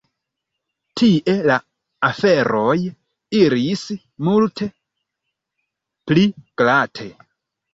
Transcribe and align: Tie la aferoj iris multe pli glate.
Tie 1.01 1.33
la 1.51 1.57
aferoj 2.07 2.75
iris 3.41 3.85
multe 4.29 4.69
pli 6.11 6.27
glate. 6.63 7.09